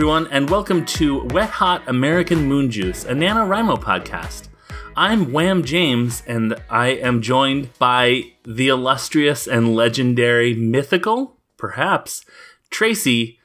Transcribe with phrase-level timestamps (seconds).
[0.00, 4.48] Everyone, and welcome to Wet Hot American Moon Juice, a NaNoWriMo podcast.
[4.96, 12.24] I'm Wham James, and I am joined by the illustrious and legendary, mythical, perhaps,
[12.70, 13.38] Tracy.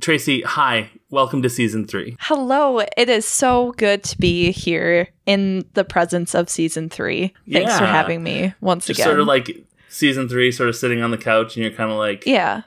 [0.00, 0.90] Tracy, hi.
[1.08, 2.16] Welcome to season three.
[2.18, 2.80] Hello.
[2.80, 7.32] It is so good to be here in the presence of season three.
[7.48, 9.06] Thanks for having me once Just again.
[9.06, 11.96] sort of like season three, sort of sitting on the couch, and you're kind of
[11.96, 12.62] like, yeah.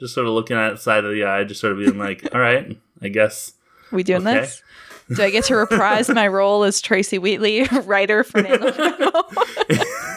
[0.00, 2.28] Just sort of looking at it side of the eye, just sort of being like,
[2.34, 3.52] all right, I guess.
[3.92, 4.40] We doing Okay.
[4.40, 4.62] this?
[5.14, 8.40] Do I get to reprise my role as Tracy Wheatley, writer for?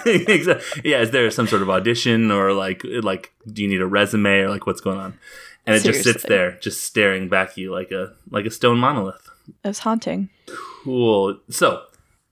[0.06, 3.88] Exa- yeah, is there some sort of audition or like like do you need a
[3.88, 5.18] resume or like what's going on?
[5.66, 8.78] And it just sits there, just staring back at you like a like a stone
[8.80, 9.30] monolith.
[9.64, 10.30] It was haunting.
[10.84, 11.40] Cool.
[11.50, 11.84] So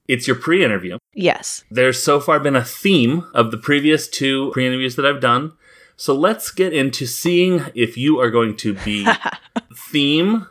[0.07, 0.97] it's your pre-interview.
[1.13, 1.63] Yes.
[1.71, 5.53] There's so far been a theme of the previous two pre-interviews that I've done.
[6.01, 9.07] So let's get into seeing if you are going to be
[9.91, 10.47] theme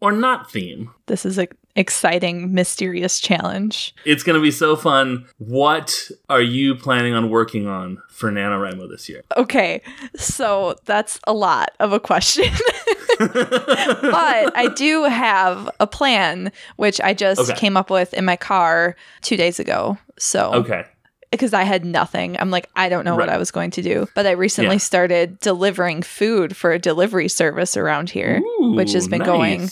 [0.00, 0.92] or not theme.
[1.06, 3.92] This is an exciting, mysterious challenge.
[4.04, 5.26] It's going to be so fun.
[5.38, 9.24] What are you planning on working on for NaNoWriMo this year?
[9.36, 9.82] Okay,
[10.14, 12.44] so that's a lot of a question.
[13.18, 17.58] but I do have a plan, which I just Okay.
[17.58, 19.98] came up with in my car two days ago.
[20.20, 20.84] So Okay.
[21.30, 22.38] Because I had nothing.
[22.38, 24.08] I'm like, I don't know what I was going to do.
[24.14, 24.78] But I recently Yeah.
[24.78, 29.26] started delivering food for a delivery service around here, which has been nice.
[29.26, 29.70] going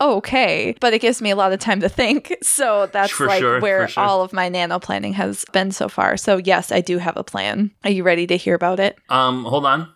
[0.00, 0.76] okay.
[0.80, 2.34] But it gives me a lot of time to think.
[2.48, 4.02] So that's For like sure, where sure.
[4.02, 6.16] all of my nano planning has been so far.
[6.16, 7.70] So yes, I do have a plan.
[7.84, 8.96] Are you ready to hear about it?
[9.08, 9.92] Um, hold on.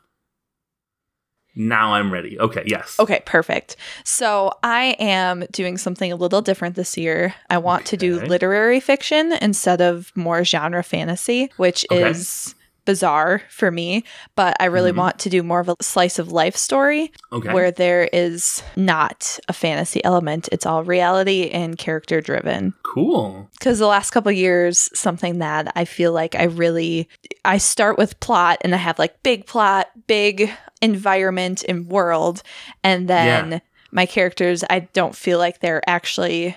[1.55, 2.39] Now I'm ready.
[2.41, 2.97] Okay, yes.
[2.99, 3.77] Okay, perfect.
[4.05, 7.35] So I am doing something a little different this year.
[7.51, 12.11] I want to do literary fiction instead of more genre fantasy, which Okay.
[12.11, 12.55] is
[12.85, 14.05] bizarre for me,
[14.35, 14.97] but I really Mhm.
[14.97, 17.53] want to do more of a slice of life story Okay.
[17.53, 20.49] where there is not a fantasy element.
[20.53, 22.75] It's all reality and character driven.
[22.83, 23.49] cool.
[23.61, 27.09] Cuz the last couple years something that I feel like I really
[27.45, 30.51] I start with plot and I have like big plot, big
[30.83, 32.43] environment and world
[32.85, 33.59] and then Yeah.
[33.93, 36.57] my characters I don't feel like they're actually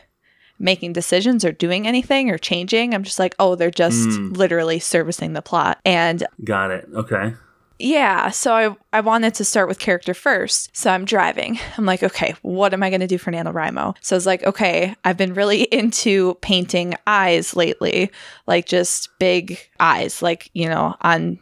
[0.59, 2.93] making decisions or doing anything or changing.
[2.93, 4.35] I'm just like, "Oh, they're just Mm.
[4.37, 6.87] literally servicing the plot." And Got it.
[6.93, 7.33] Okay.
[7.77, 10.75] yeah, so I, I wanted to start with character first.
[10.75, 11.59] So I'm driving.
[11.77, 13.95] I'm like, okay, what am I going to do for NaNoWriMo?
[13.99, 18.11] So I was like, okay, I've been really into painting eyes lately,
[18.47, 21.39] like just big eyes, like, you know, on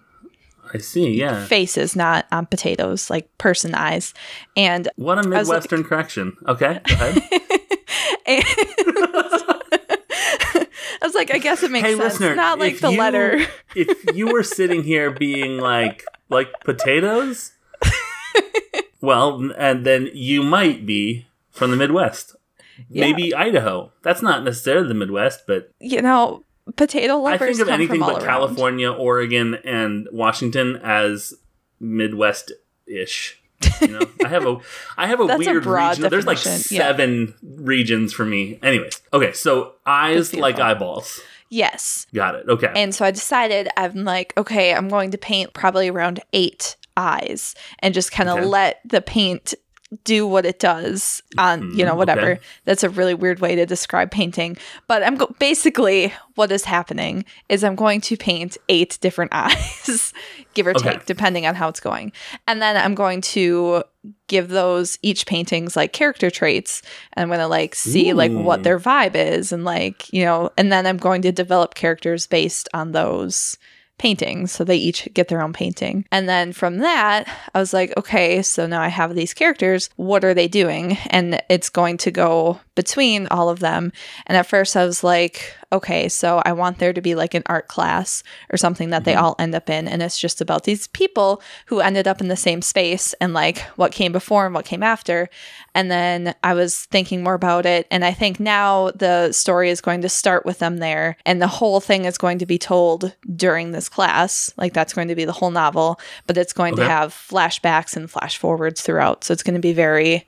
[0.74, 1.12] I see.
[1.20, 1.46] Yeah.
[1.46, 4.16] faces, not on potatoes, like person eyes.
[4.58, 6.36] And, What a was like- Midwestern correction.
[6.48, 6.80] Okay.
[6.84, 7.60] Go ahead.
[8.26, 8.44] and
[11.02, 12.20] I was like, I guess it makes hey, sense.
[12.20, 12.36] listener.
[12.36, 13.46] not like the you- letter.
[13.76, 17.52] if you were sitting here being like, like potatoes,
[19.02, 22.36] well, and then you might be from the Midwest.
[22.90, 23.06] Yeah.
[23.06, 23.92] Maybe Idaho.
[24.02, 26.44] That's not necessarily the Midwest, but You know,
[26.76, 27.42] potato lovers.
[27.42, 28.26] I think of anything but around.
[28.26, 31.34] California, Oregon, and Washington as
[31.80, 33.40] Midwest-ish.
[33.82, 34.58] You know, I have a
[34.98, 36.10] I have a a weird broad region.
[36.10, 36.82] There's like definition, yeah.
[36.88, 38.60] seven regions for me.
[38.64, 41.20] Anyways, okay, so eyes like eyeballs.
[41.50, 42.08] Yes.
[42.14, 42.50] Got it.
[42.50, 42.72] Okay.
[42.76, 47.54] And so I decided I'm like, okay, I'm going to paint probably around eight eyes
[47.80, 48.46] and just kind of Okay.
[48.46, 49.54] let the paint
[50.04, 52.32] do what it does on, you know, Mhm, whatever.
[52.34, 52.42] okay.
[52.66, 54.58] That's a really weird way to describe painting.
[54.88, 60.14] But I'm go- basically what is happening is I'm going to paint eight different eyes,
[60.54, 60.92] give or Okay.
[60.94, 62.12] take, depending on how it's going.
[62.48, 63.84] And then I'm going to
[64.28, 66.82] give those each paintings like character traits
[67.14, 70.50] and I'm going to like see like what their vibe is and like, you know,
[70.58, 73.58] and then I'm going to develop characters based on those
[74.04, 74.52] paintings.
[74.52, 76.06] So they each get their own painting.
[76.12, 77.26] And then from that,
[77.56, 79.90] I was like, okay, so now I have these characters.
[79.96, 80.98] What are they doing?
[81.08, 83.92] And it's going to go between all of them.
[84.26, 87.42] And at first I was like, okay, so I want there to be like an
[87.48, 89.22] art class or something that they Mhm.
[89.22, 89.88] all end up in.
[89.88, 93.60] And it's just about these people who ended up in the same space and like
[93.76, 95.30] what came before and what came after.
[95.74, 97.88] And then I was thinking more about it.
[97.90, 101.18] And I think now the story is going to start with them there.
[101.26, 104.52] And the whole thing is going to be told during this class.
[104.58, 108.10] Like that's going to be the whole novel, but it's going to have flashbacks and
[108.10, 109.24] flash forwards throughout.
[109.24, 110.26] So it's going to be very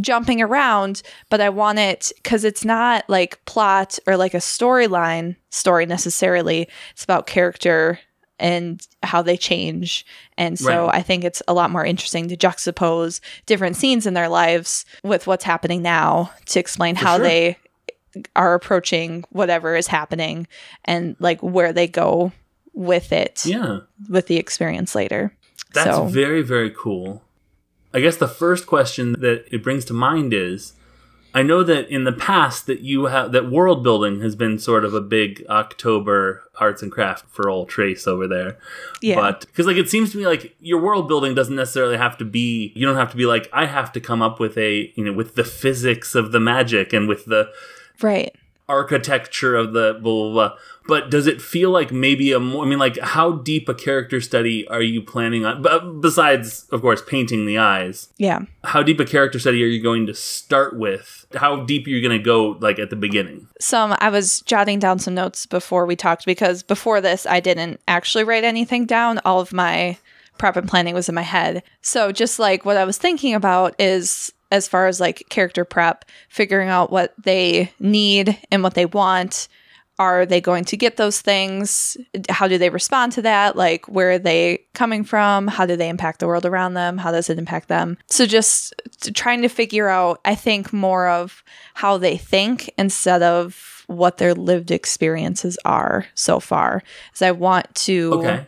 [0.00, 5.36] jumping around, but I want it because it's not like plot or like a storyline
[5.50, 6.68] story necessarily.
[6.92, 7.98] It's about character
[8.38, 10.04] and how they change.
[10.36, 10.96] And so Right.
[10.96, 15.26] I think it's a lot more interesting to juxtapose different scenes in their lives with
[15.26, 17.24] what's happening now to explain For how sure.
[17.24, 17.56] they
[18.34, 20.46] are approaching whatever is happening
[20.84, 22.32] and like where they go
[22.74, 23.78] with it Yeah.
[24.10, 25.32] with the experience later.
[25.72, 27.22] That's so very, very cool.
[27.96, 30.74] I guess the first question that it brings to mind is
[31.32, 34.84] I know that in the past that you have that world building has been sort
[34.84, 38.58] of a big October arts and craft for old Trace over there.
[39.00, 39.16] Yeah.
[39.16, 42.26] But because like it seems to me like your world building doesn't necessarily have to
[42.26, 45.02] be you don't have to be like I have to come up with a you
[45.02, 47.50] know with the physics of the magic and with the
[48.02, 48.36] right.
[48.68, 50.56] Architecture of the blah blah blah.
[50.88, 52.64] But does it feel like maybe a more?
[52.64, 55.62] I mean, like how deep a character study are you planning on?
[55.62, 58.40] But uh, besides, of course, painting the eyes, Yeah.
[58.64, 61.26] how deep a character study are you going to start with?
[61.34, 63.48] How deep are you going to go, like at the beginning?
[63.60, 67.80] some I was jotting down some notes before we talked because before this I didn't
[67.88, 69.18] actually write anything down.
[69.24, 69.98] All of my
[70.38, 71.62] prep and planning was in my head.
[71.80, 76.04] So just like what I was thinking about is as far as like character prep,
[76.28, 79.48] figuring out what they need and what they want.
[79.98, 81.96] Are they going to get those things?
[82.28, 83.56] How do they respond to that?
[83.56, 85.48] Like, where are they coming from?
[85.48, 86.98] How do they impact the world around them?
[86.98, 87.96] How does it impact them?
[88.06, 88.74] So, just
[89.14, 91.42] trying to figure out, I think, more of
[91.72, 96.82] how they think instead of what their lived experiences are so far.
[97.08, 98.46] Because I want to Okay.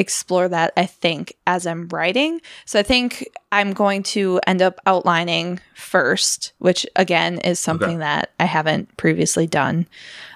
[0.00, 2.40] Explore that, I think, as I'm writing.
[2.64, 7.98] So I think I'm going to end up outlining first, which again is something Okay.
[7.98, 9.86] that I haven't previously done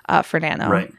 [0.09, 0.93] uh, for Nano Right.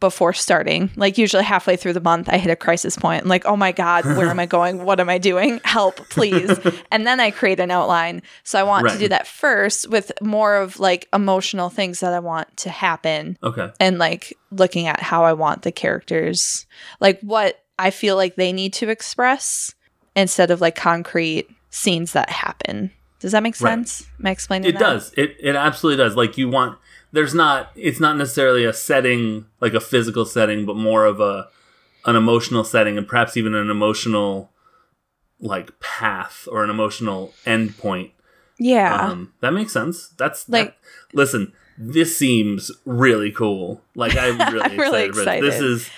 [0.00, 0.90] before starting.
[0.96, 3.22] Like usually halfway through the month, I hit a crisis point.
[3.22, 4.84] I'm like, oh my God, where am I going?
[4.84, 5.60] What am I doing?
[5.64, 6.58] Help, please.
[6.90, 8.22] and then I create an outline.
[8.44, 12.20] So I want to do that first with more of like emotional things that I
[12.20, 13.70] want to happen Okay.
[13.78, 16.66] and like looking at how I want the characters,
[17.00, 19.74] like what I feel like they need to express
[20.16, 22.90] instead of like concrete scenes that happen.
[23.20, 23.70] Does that make Right.
[23.72, 24.06] sense?
[24.20, 24.80] Am I explaining It that?
[24.80, 25.12] does.
[25.16, 26.16] It it absolutely does.
[26.16, 26.78] Like you want
[27.12, 31.48] there's not it's not necessarily a setting like a physical setting, but more of a
[32.06, 34.50] an emotional setting and perhaps even an emotional
[35.40, 38.10] like path or an emotional endpoint.
[38.58, 38.94] Yeah.
[39.08, 40.08] Um that makes sense.
[40.18, 40.76] That's Like- like
[41.12, 43.82] listen, this seems really cool.
[43.94, 45.54] Like I'm really, I'm really excited, for this.
[45.54, 45.90] This is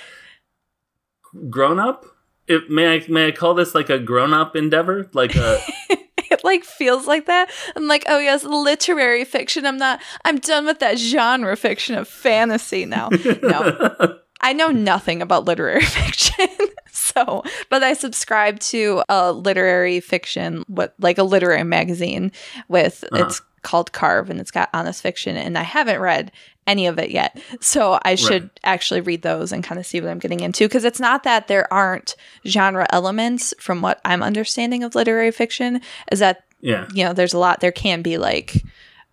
[1.49, 2.05] grown up.
[2.47, 5.09] It, may I may I call this like a grown up endeavor?
[5.13, 5.61] Like a
[6.31, 7.51] it like feels like that.
[7.77, 9.67] I'm like, oh yes, literary fiction.
[9.67, 10.01] I'm not.
[10.25, 13.11] I'm done with that genre fiction of fantasy now.
[13.43, 16.47] No, I know nothing about literary fiction.
[16.93, 22.33] so, but I subscribe to a literary fiction, what like a literary magazine
[22.69, 23.25] with Uh-huh.
[23.27, 26.33] it's called Carve and it's got honest fiction, and I haven't read
[26.67, 27.39] any of it yet.
[27.61, 28.61] So I should Right.
[28.65, 31.49] actually read those and kind of see what I'm getting into because it's not that
[31.49, 32.15] there aren't
[32.47, 35.81] genre elements from what I'm understanding of literary fiction
[36.13, 36.87] is that yeah.
[36.95, 38.63] you know there's a lot there can be like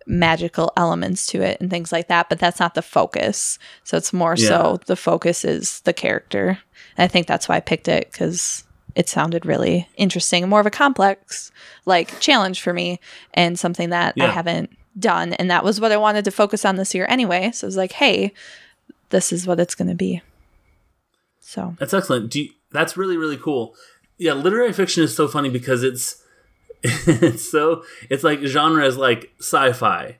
[0.08, 3.58] magical elements to it and things like that but that's not the focus.
[3.84, 6.58] So it's more so the focus is the character.
[6.96, 8.64] And i think that's why i picked it because
[8.94, 11.52] it sounded really interesting more of a complex
[11.84, 12.98] like challenge for me
[13.34, 15.34] and something that i haven't done.
[15.34, 17.50] And that was what i wanted to focus on this year anyway.
[17.52, 18.32] So i was like hey
[19.10, 20.22] this is what it's going to be.
[21.40, 22.30] So That's excellent.
[22.30, 23.74] Do you, that's really really cool.
[24.16, 26.22] Yeah, literary fiction is so funny because it's
[26.82, 30.18] it's so it's like genre is like sci-fi.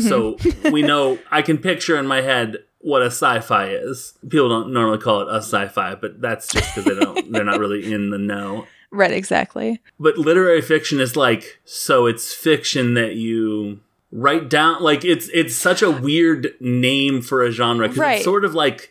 [0.00, 0.70] So mm-hmm.
[0.70, 4.14] we know I can picture in my head what a sci-fi is.
[4.28, 7.58] People don't normally call it a sci-fi, but that's just because they don't they're not
[7.58, 8.66] really in the know.
[8.90, 13.80] right exactly But literary fiction is like so it's fiction that you
[14.10, 18.14] write down like it's it's such a weird name for a genre because Right.
[18.16, 18.90] it's sort of like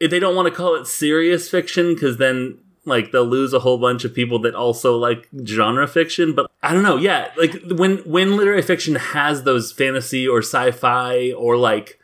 [0.00, 2.58] they don't want to call it serious fiction because then
[2.90, 6.74] like they'll lose a whole bunch of people that also like genre fiction but i
[6.74, 11.98] don't know yeah like when when literary fiction has those fantasy or sci-fi or like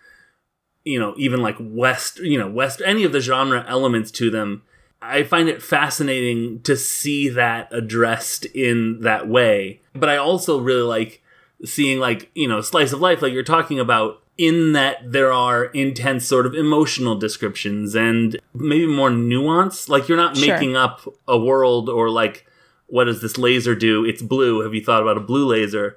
[0.84, 4.62] you know even like west you know west any of the genre elements to them
[5.02, 9.80] i find it fascinating to see that addressed in that way.
[9.94, 11.22] But i also really like
[11.64, 15.64] seeing like you know slice of life like you're talking about in that there are
[15.66, 20.54] intense sort of emotional descriptions and maybe more nuance like you're not Sure.
[20.54, 22.44] making up a world or like
[22.88, 24.04] what does this laser do?
[24.04, 24.60] It's blue.
[24.60, 25.96] Have you thought about a blue laser?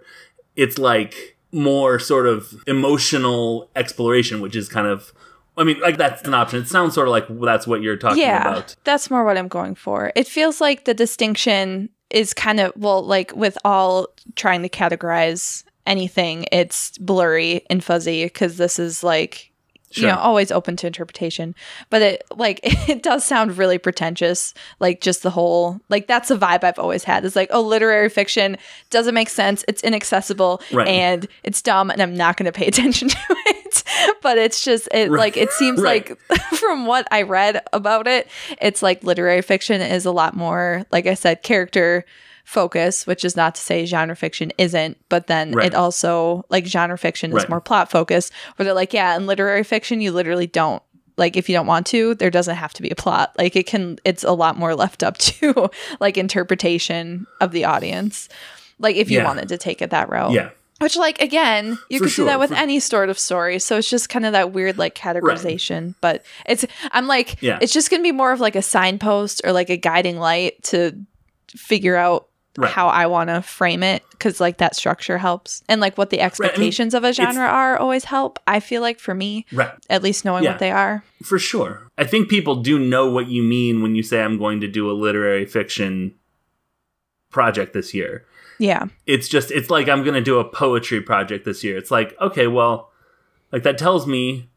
[0.55, 5.12] It's like more sort of emotional exploration which is kind of
[5.58, 6.62] i mean like that's an option.
[6.62, 8.75] It sounds sort of like that's what you're talking yeah, about.
[8.86, 10.12] that's more what I'm going for.
[10.15, 15.63] It feels like the distinction is kind of well, like with all trying to categorize
[15.89, 19.48] anything, it's blurry and fuzzy because this is like
[19.93, 21.55] you know always open to interpretation.
[21.89, 24.53] But it like it does sound really pretentious.
[24.79, 27.25] Like just the whole like that's the vibe I've always had.
[27.25, 28.58] It's like oh, literary fiction
[28.91, 29.65] doesn't make sense.
[29.67, 30.88] It's inaccessible Right.
[30.88, 33.17] and it's dumb, and I'm not going to pay attention to
[33.48, 33.84] it.
[34.22, 35.19] but it's just it Right.
[35.19, 36.08] like it seems Right.
[36.08, 38.27] like from what I read about it,
[38.62, 42.05] it's like literary fiction is a lot more, like I said, character
[42.50, 45.68] focus, which is not to say genre fiction isn't, but then Right.
[45.68, 49.63] it also like genre fiction is more plot focused, where they're like, yeah, in literary
[49.63, 50.82] fiction, you literally don't
[51.15, 53.36] like if you don't want to, there doesn't have to be a plot.
[53.38, 58.29] Like it can, it's a lot more left up to like interpretation of the audience.
[58.79, 59.25] Like if you Yeah.
[59.25, 60.32] wanted to take it that route.
[60.32, 60.50] Yeah.
[60.79, 63.60] Which, like, again, you For could sure, do that with for- any sort of story.
[63.60, 65.94] So it's just kind of that weird, like, categorization.
[66.00, 67.60] But it's, I'm like, Yeah.
[67.62, 70.63] it's just going to be more of like a signpost or like a guiding light
[70.63, 70.94] to
[71.53, 72.28] figure out
[72.59, 72.71] Right.
[72.71, 74.03] how I want to frame it.
[74.19, 75.63] Cause, like, that structure helps.
[75.69, 78.37] And, like, what the expectations of a genre are always help.
[78.47, 79.71] I feel like for me, Right.
[79.89, 80.51] at least knowing Yeah.
[80.51, 81.03] what they are.
[81.23, 81.87] For sure.
[81.97, 84.89] I think people do know what you mean when you say I'm going to do
[84.89, 86.13] a literary fiction
[87.31, 88.25] project this year.
[88.57, 88.85] Yeah.
[89.05, 91.77] It's just it's like I'm going to do a poetry project this year.
[91.77, 92.91] It's like, okay, well,
[93.51, 94.49] like that tells me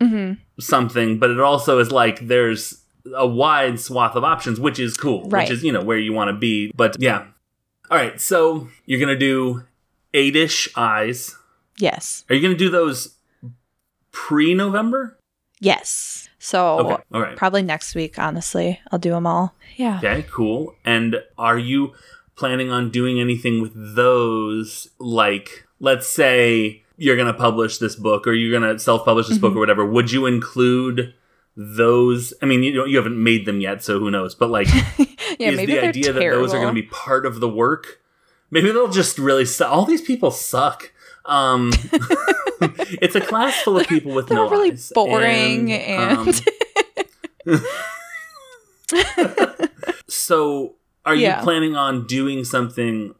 [0.00, 2.82] hmm something, but it also is like there's
[3.14, 5.42] a wide swath of options, which is cool, Right.
[5.42, 6.70] which is, you know, where you want to be.
[6.74, 7.26] But yeah.
[7.90, 9.64] All right, so you're going to do
[10.14, 11.36] eight-ish eyes.
[11.76, 12.24] Yes.
[12.28, 13.16] Are you going to do those
[14.12, 15.18] pre-November?
[15.58, 16.28] Yes.
[16.38, 17.02] So Okay.
[17.12, 17.36] All right.
[17.36, 18.80] probably next week, honestly.
[18.92, 19.54] I'll do them all.
[19.76, 19.98] Yeah.
[19.98, 20.74] Okay, cool.
[20.84, 21.92] And are you
[22.36, 24.88] planning on doing anything with those?
[24.98, 29.28] Like, let's say you're going to publish this book or you're going to self publish
[29.28, 29.58] this book mm-hmm.
[29.58, 29.84] or whatever.
[29.84, 31.12] Would you include
[31.56, 32.32] those?
[32.42, 34.34] I mean, you, don't- you haven't made them yet, so who knows?
[34.34, 34.68] But, like,
[35.38, 36.20] Yeah, is maybe the idea terrible.
[36.20, 38.00] that those are going to be part of the work?
[38.50, 40.92] Maybe they'll just really su- All these people suck.
[41.24, 41.70] Um,
[43.00, 44.90] it's a class full of people with They're no really eyes.
[44.94, 46.42] boring and,
[47.46, 47.60] um,
[50.08, 51.38] So, are Yeah.
[51.38, 53.14] you planning on doing something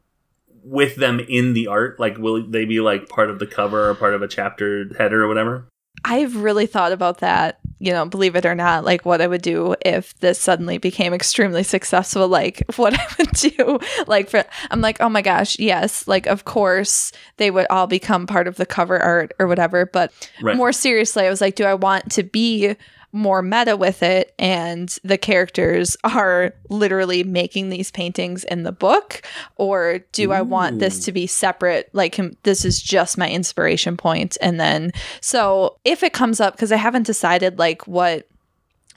[0.64, 1.98] with them in the art?
[2.00, 5.22] Like, will they be like part of the cover or part of a chapter header
[5.24, 5.66] or whatever?
[6.04, 9.42] I've really thought about that, you know, believe it or not, like what I would
[9.42, 13.78] do if this suddenly became extremely successful, like what I would do.
[14.06, 18.26] Like for I'm like, oh my gosh, yes, like of course they would all become
[18.26, 19.86] part of the cover art or whatever.
[19.86, 20.56] But Right.
[20.56, 22.76] more seriously, I was like, do I want to be
[23.12, 29.22] more meta with it and the characters are literally making these paintings in the book
[29.56, 31.88] or do i want this to be separate?
[31.92, 36.72] Like this is just my inspiration point and then so if it comes up because
[36.72, 38.28] i haven't decided like what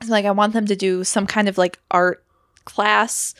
[0.07, 2.23] like i want them to do some kind of like art
[2.65, 3.33] class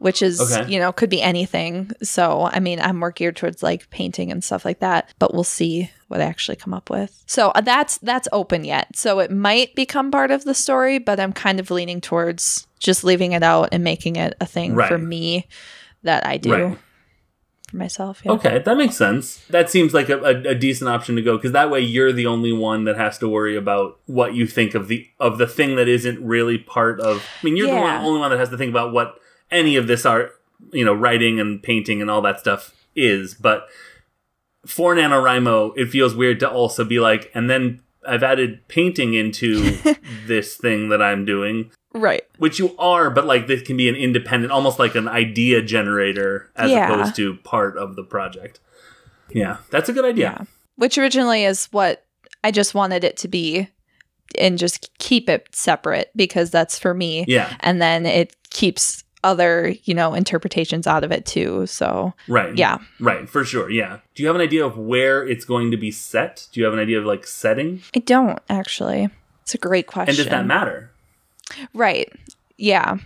[0.00, 0.68] which is Okay.
[0.72, 4.42] you know could be anything so i mean i'm more geared towards like painting and
[4.42, 7.98] stuff like that but we'll see what i actually come up with so uh, that's
[7.98, 11.70] that's open yet so it might become part of the story but i'm kind of
[11.70, 15.46] leaning towards just leaving it out and making it a thing for me
[16.02, 16.78] that i do Right.
[17.70, 18.32] for myself yeah.
[18.32, 19.46] Okay, that makes sense.
[19.46, 22.26] That seems like a, a, a decent option to go because that way you're the
[22.26, 25.76] only one that has to worry about what you think of the of the thing
[25.76, 27.18] that isn't really part of.
[27.40, 27.98] I mean, you're the Yeah.
[27.98, 30.32] one, only one that has to think about what any of this art,
[30.72, 33.34] you know, writing and painting and all that stuff is.
[33.34, 33.66] But
[34.66, 39.76] for NaNoWriMo, it feels weird to also be like, and then I've added painting into
[40.26, 41.70] this thing that I'm doing.
[41.94, 45.62] right Which you are, but like this can be an independent, almost like an idea
[45.62, 46.90] generator as Yeah.
[46.92, 48.60] opposed to part of the project.
[49.32, 50.36] Yeah, that's a good idea.
[50.38, 50.44] Yeah.
[50.76, 52.04] Which originally is what
[52.42, 53.68] I just wanted it to be
[54.38, 57.24] and just keep it separate because that's for me.
[57.28, 61.66] Yeah, And then it keeps other, you know, interpretations out of it too.
[61.66, 62.56] So, right.
[62.56, 62.78] yeah.
[62.98, 63.70] right, for sure.
[63.70, 63.98] Yeah.
[64.14, 66.48] Do you have an idea of where it's going to be set?
[66.52, 67.82] Do you have an idea of like setting?
[67.94, 69.08] I don't actually.
[69.42, 70.10] It's a great question.
[70.10, 70.90] And does that matter?
[71.74, 72.12] Right.
[72.56, 72.98] Yeah.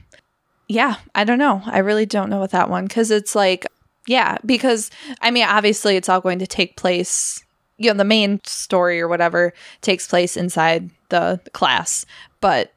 [0.68, 0.96] Yeah.
[1.14, 1.62] I don't know.
[1.64, 3.66] I really don't know with that one because it's like,
[4.06, 4.90] yeah, because
[5.22, 7.42] I mean, obviously it's all going to take place,
[7.78, 12.04] you know, the main story or whatever takes place inside the class,
[12.40, 12.73] but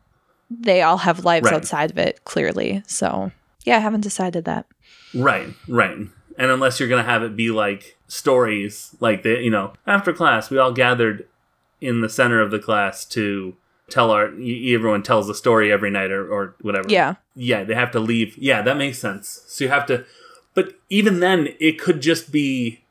[0.49, 1.53] they all have lives Right.
[1.55, 2.83] outside of it, clearly.
[2.87, 3.31] So,
[3.65, 4.65] yeah, I haven't decided that.
[5.13, 5.97] Right, right.
[6.39, 10.13] And unless you're going to have it be like stories, like the, you know, after
[10.13, 11.27] class, we all gathered
[11.81, 13.55] in the center of the class to
[13.89, 16.89] tell our, everyone tells a story every night or, or whatever.
[16.89, 17.15] Yeah.
[17.35, 18.37] Yeah, they have to leave.
[18.37, 19.43] Yeah, that makes sense.
[19.47, 20.05] So you have to,
[20.53, 22.83] but even then, it could just be,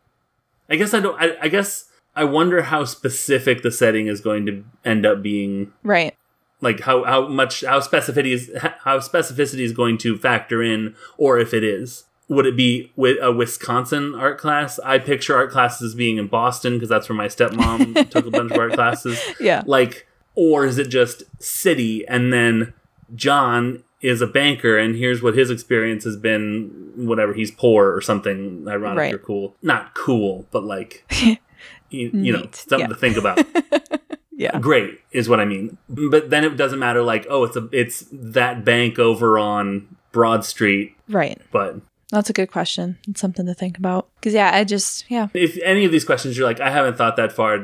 [0.71, 4.47] I guess I don't, I, I guess I wonder how specific the setting is going
[4.47, 6.16] to end up being Right.
[6.61, 8.51] Like how how much how specificity is
[8.85, 13.19] how specificity is going to factor in or if it is would it be with
[13.23, 17.27] a wisconsin art class i picture art classes being in boston because that's where my
[17.29, 19.63] stepmom took a bunch of art classes Yeah.
[19.67, 22.73] like or is it just city and then
[23.15, 28.01] john is a banker and here's what his experience has been whatever he's poor or
[28.01, 29.15] something ironic Right.
[29.15, 31.05] or cool not cool but like
[31.91, 32.87] you, you know something Yeah.
[32.89, 33.39] to think about
[34.39, 34.59] Yeah.
[34.61, 35.79] great is what I mean.
[35.89, 40.45] But then it doesn't matter like, oh, it's a it's that bank over on Broad
[40.45, 41.41] Street, Right.
[41.51, 41.77] but
[42.11, 42.99] That's a good question.
[43.09, 44.09] It's something to think about.
[44.17, 45.29] Because, yeah, I just, yeah.
[45.35, 47.59] If any of these questions you're like, I haven't thought that far,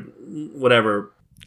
[0.54, 1.12] whatever,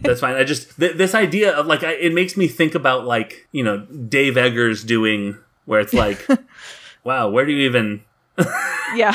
[0.00, 0.34] that's fine.
[0.36, 3.62] I just, th- this idea of like, I, it makes me think about like, you
[3.62, 6.26] know, Dave Eggers doing where it's like,
[7.04, 8.02] wow, where do you even,
[8.96, 9.12] Yeah.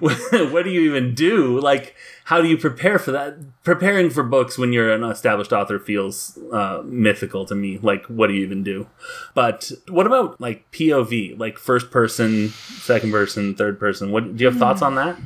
[0.00, 1.58] what do you even do?
[1.58, 3.36] Like, how do you prepare for that?
[3.64, 7.78] Preparing for books when you're an established author feels uh, mythical to me.
[7.78, 8.86] Like, what do you even do?
[9.34, 14.12] But what about like POV, like first person, second person, third person?
[14.12, 15.16] What do you have thoughts on that?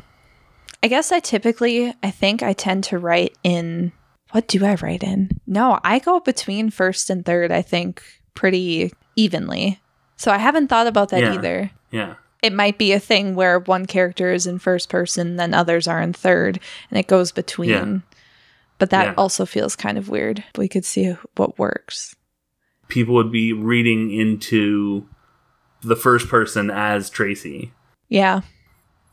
[0.82, 3.92] I guess I typically, I think I tend to write in,
[4.30, 5.30] what do I write in?
[5.46, 8.02] No, I go between first and third, I think,
[8.34, 9.78] pretty evenly.
[10.16, 11.34] So I haven't thought about that Yeah.
[11.34, 11.70] either.
[11.90, 12.14] Yeah.
[12.42, 16.00] It might be a thing where one character is in first person, then others are
[16.00, 16.58] in third,
[16.90, 17.68] and it goes between.
[17.68, 17.98] Yeah.
[18.78, 19.14] But that Yeah.
[19.18, 20.42] also feels kind of weird.
[20.56, 22.16] We could see what works.
[22.88, 25.06] People would be reading into
[25.82, 27.72] the first person as Tracy
[28.08, 28.40] Yeah.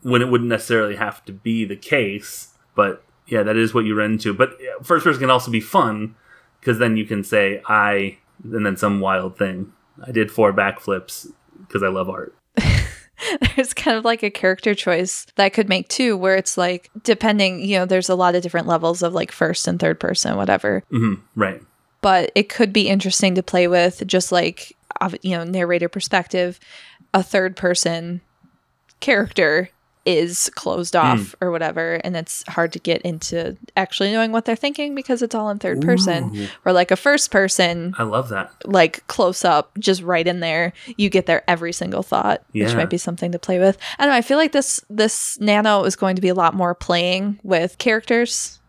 [0.03, 2.53] when it wouldn't necessarily have to be the case.
[2.75, 4.33] But yeah, that is what you run into.
[4.33, 6.15] But first person can also be fun
[6.61, 9.73] because then you can say I and then some wild thing.
[10.05, 11.27] I did four backflips
[11.59, 12.33] because I love art.
[13.55, 16.89] there's kind of like a character choice that I could make too, where it's like,
[17.03, 20.35] depending, you know, there's a lot of different levels of like first and third person,
[20.37, 20.83] whatever.
[20.89, 21.61] hmm right.
[22.01, 24.75] But it could be interesting to play with, just like,
[25.21, 26.59] you know, narrator perspective.
[27.13, 28.21] A third person
[28.99, 29.69] character
[30.07, 34.55] is closed off or whatever, and it's hard to get into actually knowing what they're
[34.55, 36.47] thinking because it's all in third person.
[36.65, 38.51] Or like a first person, I love that.
[38.65, 40.71] like close up, just right in there.
[40.95, 43.77] You get their every single thought, which might be something to play with.
[43.99, 44.17] I don't know.
[44.17, 47.77] I feel like this this nano is going to be a lot more playing with
[47.77, 48.59] characters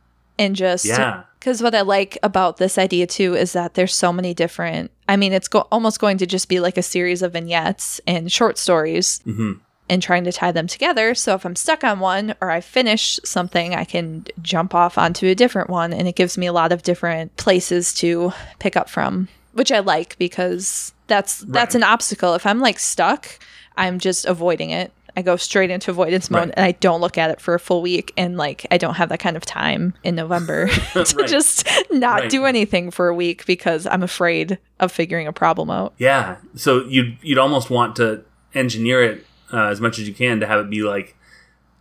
[0.40, 1.22] and just Yeah.
[1.38, 4.90] because what I like about this idea too is that there's so many different.
[5.08, 8.30] I mean, it's go- almost going to just be like a series of vignettes and
[8.30, 9.52] short stories hmm
[9.88, 11.14] and trying to tie them together.
[11.14, 15.26] So if I'm stuck on one or I finish something, I can jump off onto
[15.26, 18.88] a different one and it gives me a lot of different places to pick up
[18.90, 21.82] from, which I like because that's that's Right.
[21.82, 22.34] an obstacle.
[22.34, 23.38] If I'm like stuck,
[23.76, 24.92] I'm just avoiding it.
[25.16, 26.54] I go straight into avoidance mode Right.
[26.56, 29.08] and I don't look at it for a full week and like I don't have
[29.08, 31.26] that kind of time in November to Right.
[31.28, 35.94] just not do anything for a week because I'm afraid of figuring a problem out.
[35.98, 36.36] Yeah.
[36.54, 38.22] So you'd you'd almost want to
[38.54, 41.16] engineer it uh, as much as you can to have it be like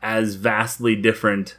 [0.02, 1.58] as vastly different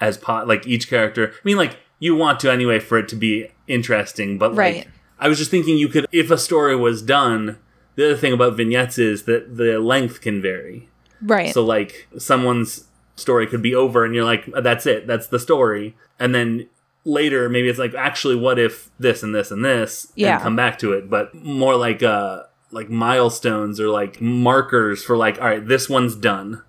[0.00, 1.28] as po- like each character.
[1.32, 4.76] I mean, like you want to anyway for it to be interesting, but Right.
[4.78, 7.58] like I was just thinking you could if a story was done.
[7.96, 10.88] The other thing about vignettes is that the length can vary.
[11.22, 11.52] Right.
[11.54, 15.96] So like someone's story could be over and you're like that's it, that's the story.
[16.18, 16.68] And then
[17.04, 20.34] later maybe it's like actually what if this and this and this Yeah.
[20.34, 22.42] and come back to it, but more like uh
[22.74, 26.62] like milestones or like markers for like all right, this one's done.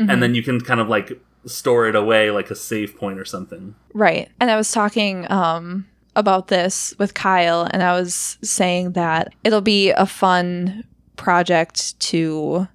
[0.00, 0.10] Mm-hmm.
[0.10, 3.24] And then you can kind of like store it away like a save point or
[3.24, 3.74] something.
[3.92, 4.30] Right.
[4.40, 5.86] And I was talking um
[6.16, 10.84] about this with Kyle and I was saying that it'll be a fun
[11.16, 12.66] project to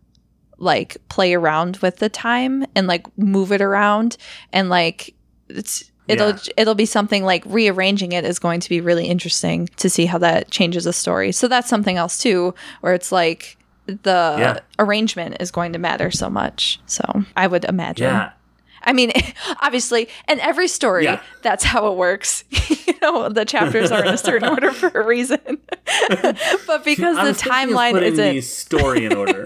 [0.57, 4.17] like play around with the time and like move it around
[4.51, 5.13] and like
[5.49, 6.37] it's it'll Yeah.
[6.57, 10.17] it'll be something like rearranging it is going to be really interesting to see how
[10.19, 11.31] that changes a story.
[11.31, 14.59] So that's something else too where it's like the Yeah.
[14.79, 16.79] arrangement is going to matter so much.
[16.87, 18.05] So I would imagine.
[18.07, 18.31] Yeah.
[18.83, 19.11] I mean,
[19.61, 21.21] obviously, in every story, Yeah.
[21.41, 22.43] that's how it works.
[22.87, 25.39] you know, the chapters are in a certain order for a reason.
[26.67, 29.43] but because the was thinking of timeline isn't, the story in order.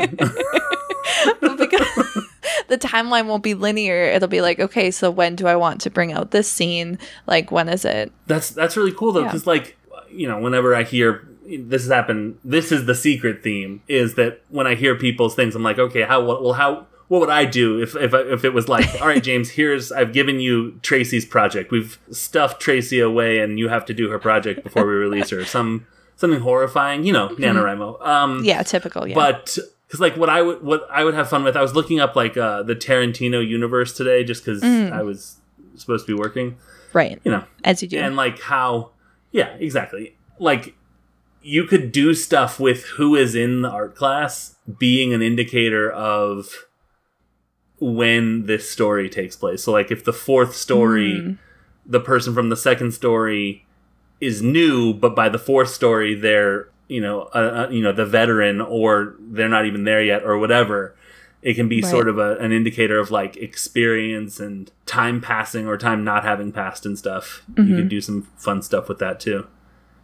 [1.42, 2.28] because
[2.72, 5.90] the timeline won't be linear, it'll be like, okay, so when do I want to
[5.92, 6.98] bring out this scene?
[7.28, 8.12] Like, when is it?
[8.28, 9.28] That's that's really cool though, Yeah.
[9.28, 9.78] because like
[10.10, 14.42] you know, whenever I hear this has happened, this is the secret theme is that
[14.50, 17.82] when I hear people's things, I'm like, okay, how well how what would I do
[17.82, 21.72] if if if it was like, all right, James, here's I've given you Tracy's project,
[21.72, 25.44] we've stuffed Tracy away, and you have to do her project before we release her.
[25.58, 28.06] Some something horrifying, you know, NaNoWriMo.
[28.06, 29.08] Um, Yeah, typical.
[29.08, 29.16] Yeah.
[29.16, 29.58] but
[29.92, 32.16] because like what I would what I would have fun with, I was looking up
[32.16, 34.94] like uh, the Tarantino universe today, just because Mm.
[34.94, 35.38] I was
[35.76, 36.56] supposed to be working,
[36.94, 37.20] right.
[37.26, 37.98] you know, As you do.
[37.98, 38.92] and like how
[39.34, 40.76] yeah exactly like
[41.42, 46.68] you could do stuff with who is in the art class being an indicator of
[47.80, 51.38] when this story takes place so like if the fourth story Mm.
[51.86, 53.66] the person from the second story
[54.20, 58.60] is new but by the fourth story they're you know uh, you know the veteran
[58.62, 60.96] or they're not even there yet or whatever
[61.42, 61.90] it can be Right.
[61.90, 66.52] sort of a, an indicator of like experience and time passing or time not having
[66.52, 67.76] passed and stuff you Mhm.
[67.78, 69.48] could do some fun stuff with that too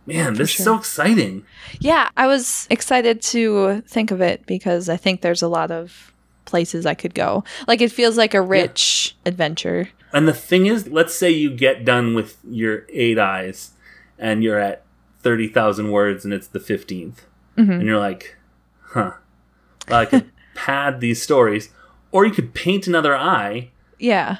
[0.10, 0.62] Man, this sure.
[0.62, 1.43] is so exciting.
[1.82, 6.13] Yeah, I was excited to think of it because I think there's a lot of
[6.45, 7.43] places I could go.
[7.67, 9.89] Like it feels like a rich adventure.
[10.13, 13.71] And the thing is, let's say you get done with your eight eyes
[14.17, 14.84] and you're at
[15.28, 17.18] 30,000 words and it's the 15th.
[17.58, 17.72] Mm-hmm.
[17.72, 18.38] And you're like,
[18.82, 19.12] huh,
[19.90, 21.70] well, I could pad these stories.
[22.13, 24.38] Or you could paint another eye Yeah,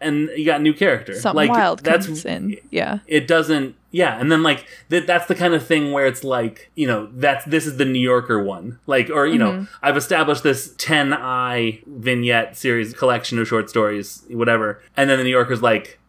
[0.00, 1.14] and you got a new character.
[1.14, 2.58] something like, wild comes in.
[2.70, 4.18] Yeah, It doesn't, yeah.
[4.20, 7.44] And then, like, that that's the kind of thing where it's like, you know, that's
[7.44, 8.80] this is the New Yorker one.
[8.88, 9.60] Like, or, you Mm-hmm.
[9.62, 14.82] know, I've established this 10 eye vignette series, collection of short stories, whatever.
[14.96, 16.00] And then the New Yorker's like,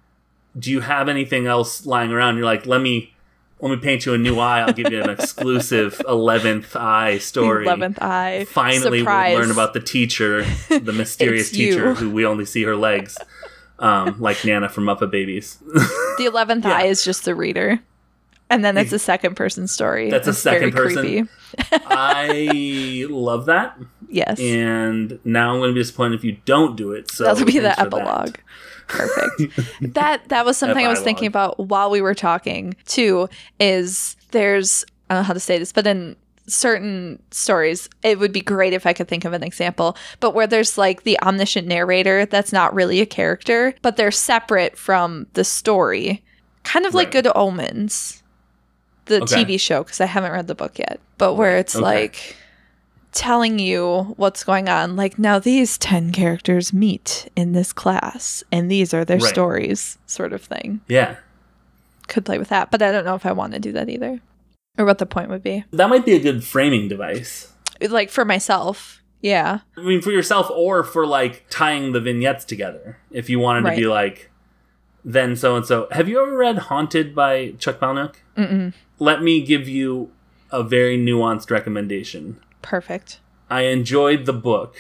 [0.58, 2.38] do you have anything else lying around?
[2.38, 3.14] You're like, let me.
[3.62, 4.60] Let me paint you a new eye.
[4.62, 7.66] I'll give you an exclusive eleventh eye story.
[7.66, 8.46] eleventh eye.
[8.50, 9.32] Finally, Surprise.
[9.34, 11.72] we'll learn about the teacher, the mysterious It's you.
[11.72, 13.18] teacher who we only see her legs,
[13.80, 15.58] um, like Nana from Muppet Babies.
[16.18, 16.74] the eleventh Yeah.
[16.78, 17.80] eye is just the reader,
[18.50, 20.10] and then it's a second person story.
[20.12, 21.02] That's a It's very second person?
[21.02, 21.30] creepy.
[21.88, 23.78] I love that,
[24.16, 27.12] Yes, and now I'm going to be disappointed if you don't do it.
[27.12, 27.80] So that'll be the for that.
[27.80, 28.36] epilogue.
[28.88, 29.42] Perfect.
[29.94, 33.28] that that was something I was thinking about while we were talking too.
[33.60, 36.16] Is there's I don't know how to say this, but in
[36.48, 39.98] certain stories, it would be great if I could think of an example.
[40.20, 44.78] But where there's like the omniscient narrator, that's not really a character, but they're separate
[44.78, 46.24] from the story,
[46.64, 47.24] kind of like Right.
[47.24, 48.22] Good Omens,
[49.06, 49.44] the Okay.
[49.44, 51.00] TV show, because I haven't read the book yet.
[51.18, 51.84] But where it's Okay.
[51.84, 52.36] like
[53.16, 54.96] telling you what's going on.
[54.96, 59.30] Like, now these 10 characters meet in this class, and these are their Right.
[59.34, 60.82] stories, sort of thing.
[60.88, 61.16] Yeah,
[62.08, 64.20] Could play with that, but I don't know if I want to do that either.
[64.78, 65.64] Or what the point would be.
[65.72, 67.52] that might be a good framing device.
[67.82, 69.60] Like, for myself, yeah.
[69.76, 72.98] I mean, for yourself or for like tying the vignettes together.
[73.10, 73.76] If you wanted Right.
[73.76, 74.30] to be like,
[75.04, 75.88] then so and so.
[75.92, 78.16] Have you ever read Haunted by Chuck Palahniuk?
[78.38, 78.74] Mm-mm.
[79.00, 80.12] Let me give you
[80.52, 82.38] a very nuanced recommendation.
[82.66, 83.20] Perfect.
[83.50, 84.76] I enjoyed the book,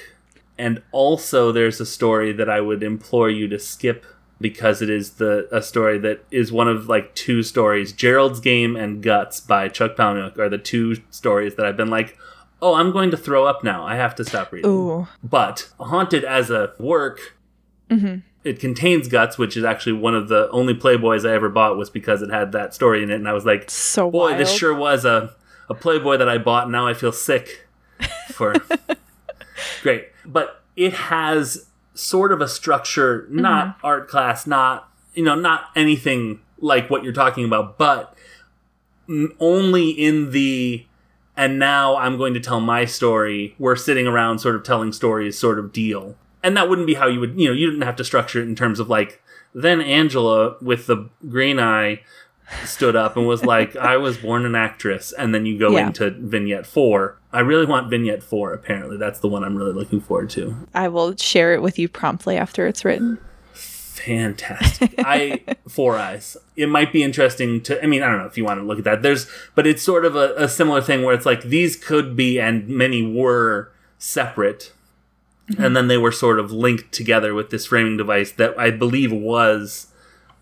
[0.57, 4.03] and also there's a story that I would implore you to skip
[4.41, 7.93] because it is the a story that is one of like two stories.
[7.93, 12.17] Gerald's Game and Guts by Chuck Palahniuk are the two stories that I've been like,
[12.61, 13.85] oh, I'm going to throw up now.
[13.85, 14.69] I have to stop reading.
[14.69, 15.07] Ooh.
[15.23, 17.37] But Haunted as a work,
[17.89, 21.77] hmm it contains Guts, which is actually one of the only Playboys I ever bought
[21.77, 24.39] was because it had that story in it, and I was like, So boy, wild.
[24.39, 25.33] this sure was a,
[25.67, 26.63] a Playboy that I bought.
[26.65, 27.64] And now I feel sick
[28.31, 28.55] for.
[29.81, 33.85] Great, but it has sort of a structure, not mm-hmm.
[33.85, 38.15] art class, not you know, not anything like what you're talking about, but
[39.39, 40.85] only in the.
[41.37, 43.55] And now I'm going to tell my story.
[43.59, 46.15] We're sitting around, sort of telling stories, sort of deal.
[46.41, 48.43] And that wouldn't be how you would, you know, you didn't have to structure it
[48.43, 49.21] in terms of like,
[49.53, 52.03] then Angela with the green eye
[52.63, 55.11] stood up and was like, I was born an actress.
[55.11, 55.87] And then you go Yeah.
[55.87, 57.17] into vignette four.
[57.35, 58.97] I really want vignette four, apparently.
[58.97, 60.55] That's the one I'm really looking forward to.
[60.73, 63.19] I will share it with you promptly after it's written.
[63.53, 64.93] Fantastic.
[64.99, 66.37] I four eyes.
[66.55, 68.77] It might be interesting to I mean, I don't know if you want to look
[68.77, 69.01] at that.
[69.01, 72.39] There's but it's sort of a, a similar thing where it's like these could be
[72.39, 74.71] and many were separate.
[75.59, 79.11] And then they were sort of linked together with this framing device that I believe
[79.11, 79.87] was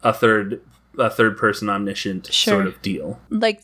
[0.02, 0.62] a third
[0.98, 2.54] a third person omniscient Sure.
[2.54, 3.20] sort of deal.
[3.30, 3.62] Like,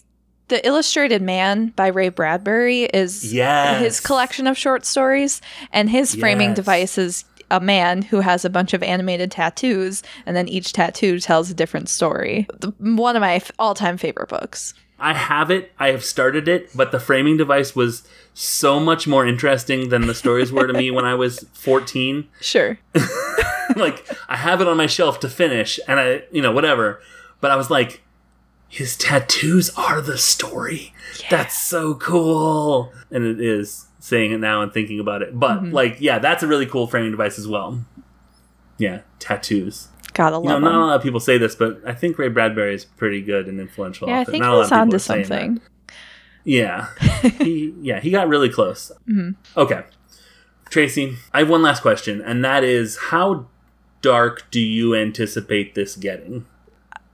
[0.50, 3.82] The Illustrated Man by Ray Bradbury is Yes.
[3.82, 6.56] his collection of short stories, and his framing Yes.
[6.56, 11.20] device is a man who has a bunch of animated tattoos, and then each tattoo
[11.20, 12.48] tells a different story.
[12.60, 14.74] The- One of my all-time favorite books.
[15.00, 15.72] I have it.
[15.80, 20.14] I have started it, but the framing device was so much more interesting than the
[20.16, 22.28] stories were to me when I was 14.
[22.42, 22.78] Sure.
[23.76, 27.00] like I have it on my shelf to finish and I, you know, whatever.
[27.40, 28.02] But I was like
[28.70, 30.94] his tattoos are the story.
[31.30, 32.94] That's so cool.
[33.12, 35.38] And it is saying it now and thinking about it.
[35.38, 37.84] But like yeah, that's a really cool framing device as well.
[38.78, 39.90] Yeah, tattoos.
[40.14, 42.30] Gotta You know, love not a lot of people say this, but I think Ray
[42.30, 44.08] Bradbury is pretty good and influential.
[44.08, 45.28] Yeah, I think Not he a lot was of people onto are saying that.
[45.28, 45.62] something.
[46.44, 46.88] Yeah.
[47.40, 48.92] he yeah, he got really close.
[49.08, 49.32] Mm-hmm.
[49.60, 49.84] Okay.
[50.70, 53.48] Tracy, I have one last question, and that is how
[54.02, 56.46] dark do you anticipate this getting?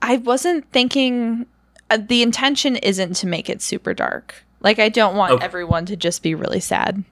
[0.05, 1.45] I wasn't thinking.
[1.89, 4.35] Uh, the intention isn't to make it super dark.
[4.61, 5.45] Like I don't want Okay.
[5.45, 7.03] everyone to just be really sad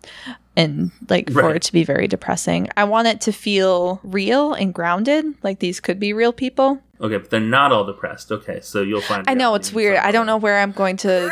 [0.55, 2.69] and like for it to be very depressing.
[2.77, 5.25] I want it to feel real and grounded.
[5.43, 6.79] Like these could be real people.
[7.01, 8.31] Okay, but they're not all depressed.
[8.31, 9.29] Okay, so you'll find.
[9.29, 9.97] I know it's weird.
[9.97, 11.29] I don't know where I'm going to,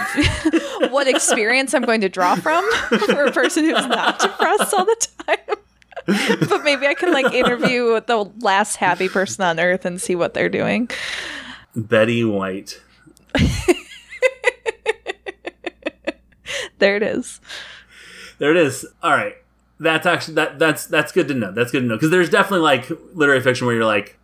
[0.90, 5.08] what experience I'm going to draw from for a person who's not depressed all the
[5.28, 5.58] time.
[6.50, 10.34] but maybe I can like interview the last happy person on earth and see what
[10.34, 10.90] they're doing.
[11.76, 12.82] Betty White.
[16.80, 17.40] there it is.
[18.40, 18.86] There it is.
[19.04, 19.36] All right.
[19.80, 21.52] That's actually that that's that's good to know.
[21.52, 24.18] That's good to know because there's definitely like literary fiction where you're like,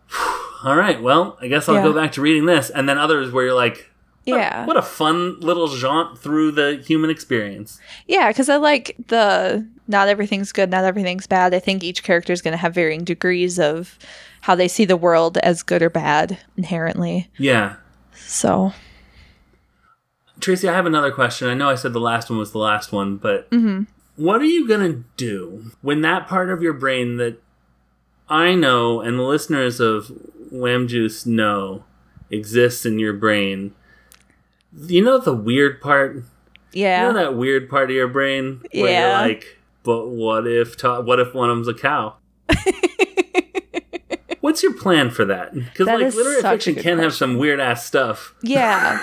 [0.64, 1.82] all right, well, I guess I'll Yeah.
[1.82, 3.90] go back to reading this, and then others where you're like,
[4.24, 4.66] what, Yeah.
[4.66, 7.80] what a fun little jaunt through the human experience.
[8.06, 11.54] Yeah, because I like the not everything's good, not everything's bad.
[11.54, 13.98] I think each character is going to have varying degrees of
[14.42, 17.28] how they see the world as good or bad inherently.
[17.38, 17.76] Yeah.
[18.14, 18.72] So,
[20.40, 21.48] Tracy, I have another question.
[21.48, 23.86] I know I said the last one was the last one, but mhm.
[24.16, 27.42] what are you going to do when that part of your brain that
[28.28, 30.12] I know and the listeners of
[30.52, 31.84] Wham Juice know
[32.30, 33.74] exists in your brain?
[34.76, 36.22] You know the weird part?
[36.72, 37.06] yeah.
[37.06, 39.18] You know that weird part of your brain where Yeah.
[39.20, 39.57] you're like,
[39.88, 42.16] but what if ta- what if one of them's a cow?
[44.42, 45.54] What's your plan for that?
[45.54, 48.34] Because like literary fiction can have some weird ass stuff.
[48.42, 49.00] Yeah.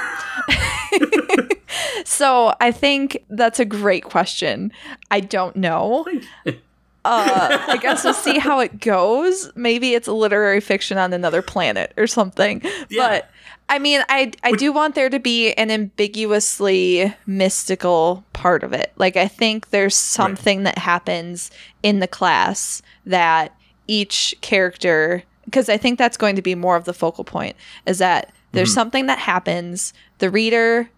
[2.06, 4.71] so I think that's a great question.
[5.10, 6.06] I don't know.
[6.45, 9.52] Uh, I guess we'll see how it goes.
[9.56, 12.62] Maybe it's a literary fiction on another planet or something.
[12.89, 13.08] Yeah.
[13.08, 13.32] But
[13.67, 18.91] I mean, I I do want there to be an ambiguously mystical part of it.
[18.97, 21.51] Like I think there's something that happens
[21.84, 23.56] in the class that
[23.88, 27.99] each character because I think that's going to be more of the focal point is
[27.99, 28.75] that there's Mhm.
[28.75, 30.89] something that happens the reader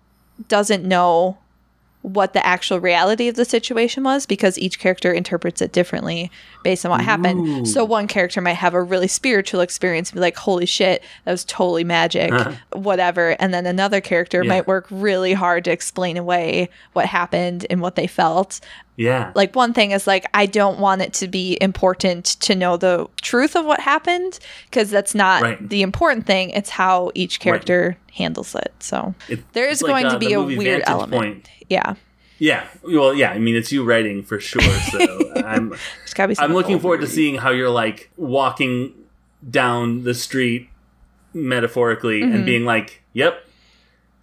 [0.48, 1.38] doesn't know
[2.04, 6.32] what the actual reality of the situation was because each character interprets it differently
[6.64, 7.04] based on what Ooh.
[7.04, 7.68] happened.
[7.68, 11.32] So one character might have a really spiritual experience and be like, holy shit, that
[11.32, 12.54] was totally magic, Uh-huh.
[12.74, 13.36] whatever.
[13.40, 14.50] And then another character Yeah.
[14.50, 18.62] might work really hard to explain away what happened and what they felt.
[18.96, 19.32] Yeah.
[19.36, 23.08] Like one thing is like, I don't want it to be important to know the
[23.22, 25.70] truth of what happened because that's not Right.
[25.70, 26.52] the important thing.
[26.52, 28.74] It's how each character handles it.
[28.80, 31.22] So It- there is going uh, to be a weird Vantage element.
[31.22, 31.50] Point.
[31.70, 31.96] yeah.
[32.40, 32.66] Yeah.
[32.84, 33.32] Well, yeah.
[33.32, 34.62] I mean, it's you writing for sure.
[34.62, 35.74] So I'm
[36.38, 38.94] I'm looking forward to seeing how you're like walking
[39.50, 40.70] down the street
[41.34, 42.36] metaphorically Mhm.
[42.36, 43.44] and being like, "Yep,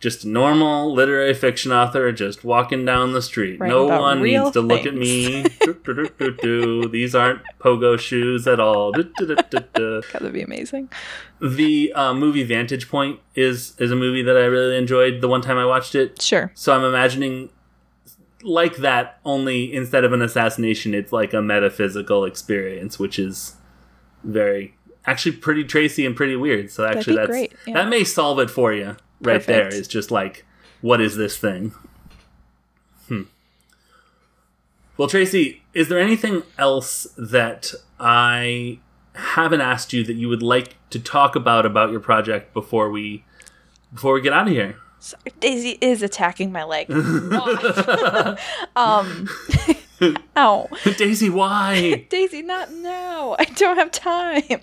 [0.04, 3.58] just a normal literary fiction author just walking down the street.
[3.58, 5.44] Writing no one needs to look at me.
[5.64, 6.88] Do, do, do.
[6.88, 10.90] These aren't pogo shoes at all." That would be amazing.
[11.40, 15.40] The uh, movie Vantage Point is is a movie that I really enjoyed the one
[15.40, 16.20] time I watched it.
[16.20, 16.52] Sure.
[16.54, 17.48] So I'm imagining
[18.42, 23.56] like that, only instead of an assassination, it's like a metaphysical experience, which is
[24.22, 26.70] very actually pretty Tracy and pretty weird.
[26.70, 27.74] So actually, that's great, yeah.
[27.74, 29.46] that may solve it for you right Perfect.
[29.46, 29.68] there.
[29.68, 30.44] It's just like,
[30.80, 31.72] what is this thing?
[33.08, 33.22] Hmm.
[34.96, 38.78] Well, Tracy, is there anything else that I
[39.14, 43.24] haven't asked you that you would like to talk about about your project before we
[43.92, 44.76] before we get out of here?
[45.00, 46.90] Sorry, Daisy is attacking my leg.
[48.76, 49.28] um.
[50.36, 50.68] Ow.
[50.96, 52.06] Daisy, why?
[52.10, 53.36] Daisy, not now.
[53.38, 54.60] I don't have time.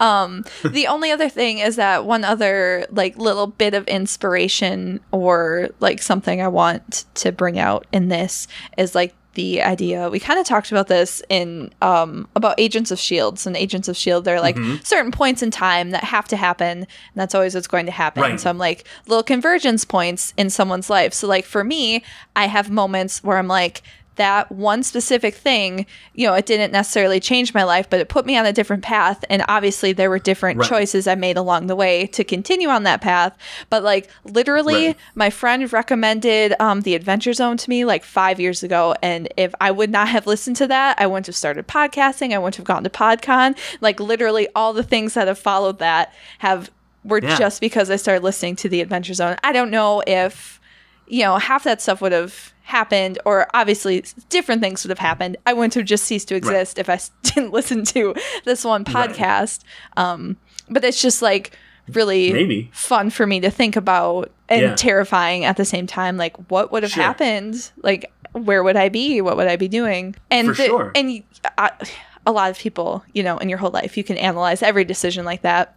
[0.00, 5.68] Um, the only other thing is that one other like little bit of inspiration or
[5.80, 10.40] like something I want to bring out in this is like the idea we kind
[10.40, 14.34] of talked about this in um about agents of shield so agents of shield there
[14.34, 14.84] are like Mhm.
[14.84, 18.22] certain points in time that have to happen and that's always what's going to happen
[18.24, 18.40] Right.
[18.40, 22.02] so i'm like little convergence points in someone's life so like for me
[22.34, 23.82] i have moments where i'm like
[24.20, 28.26] that one specific thing, you know, it didn't necessarily change my life, but it put
[28.26, 29.24] me on a different path.
[29.30, 30.68] And obviously, there were different Right.
[30.68, 33.36] choices I made along the way to continue on that path.
[33.70, 34.96] But like, literally, Right.
[35.14, 38.94] my friend recommended um, the Adventure Zone to me like five years ago.
[39.02, 42.32] And if I would not have listened to that, I wouldn't have started podcasting.
[42.34, 43.56] I wouldn't have gone to PodCon.
[43.80, 46.70] Like, literally, all the things that have followed that have
[47.04, 47.36] were Yeah.
[47.36, 49.36] just because I started listening to the Adventure Zone.
[49.42, 50.58] I don't know if
[51.12, 55.36] you know, half that stuff would have happened, or obviously different things would have happened.
[55.46, 59.10] I wouldn't have just ceased to exist if I didn't listen to this one Right.
[59.10, 59.60] podcast.
[59.96, 60.36] Um,
[60.68, 61.56] but it's just like
[61.92, 62.70] really Maybe.
[62.72, 64.74] fun for me to think about and Yeah.
[64.76, 66.16] terrifying at the same time.
[66.16, 67.02] Like, what would have Sure.
[67.02, 67.70] happened?
[67.82, 69.20] Like, where would I be?
[69.20, 70.14] What would I be doing?
[70.30, 70.92] And For the- sure.
[70.94, 71.22] and
[71.58, 71.70] I,
[72.26, 75.24] a lot of people, you know, in your whole life, you can analyze every decision
[75.24, 75.74] like that.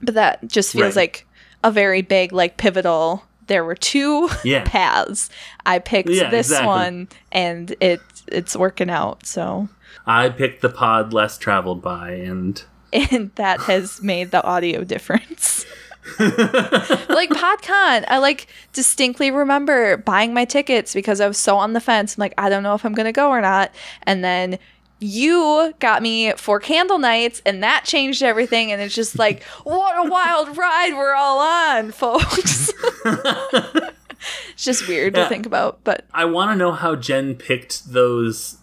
[0.00, 1.02] But that just feels Right.
[1.02, 1.26] like
[1.62, 3.22] a very big, like pivotal.
[3.46, 4.64] There were two Yeah.
[4.64, 5.30] paths.
[5.66, 6.66] I picked Yeah, this exactly.
[6.66, 9.26] one, and it it's working out.
[9.26, 9.68] So,
[10.06, 15.66] I picked the pod less traveled by, and and that has made the audio difference.
[16.18, 21.80] like PodCon, I like distinctly remember buying my tickets because I was so on the
[21.80, 22.16] fence.
[22.16, 23.70] I'm like, I don't know if I'm gonna go or not.
[24.02, 24.58] And then
[25.02, 28.70] you got me for candle nights, and that changed everything.
[28.72, 32.70] And it's just like, what a wild ride we're all on, folks.
[33.04, 35.24] it's just weird Yeah.
[35.24, 38.58] to think about, but I want to know how Jen picked those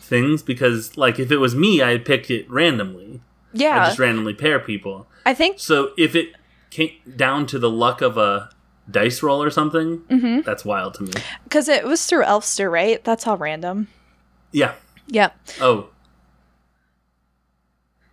[0.00, 3.20] things because, like, if it was me, I picked it randomly.
[3.52, 5.06] yeah I just randomly pair people.
[5.24, 6.32] I think So if it
[6.70, 8.50] came down to the luck of a
[8.90, 10.40] dice roll or something, Mm-hmm.
[10.42, 11.12] that's wild to me.
[11.44, 13.02] because it was through Elfster, right?
[13.04, 13.88] That's all random.
[14.52, 14.74] Yeah.
[15.06, 15.30] Yeah.
[15.60, 15.88] Oh.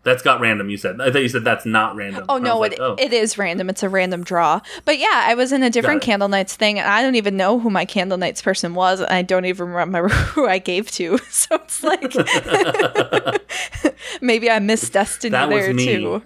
[0.04, 1.00] That's got random, you said.
[1.00, 2.26] I thought you said that's not random.
[2.28, 2.96] Oh no, was it, oh.
[2.98, 3.70] it is random.
[3.70, 4.60] It's a random draw.
[4.84, 6.02] But yeah, I was in a different.
[6.02, 9.12] Candle Nights thing, and I don't even know who my Candle Nights person was, and
[9.12, 11.20] I don't even remember who I gave to.
[11.32, 12.14] So it's like
[14.22, 15.86] maybe I missed destiny there me.
[15.86, 16.24] too.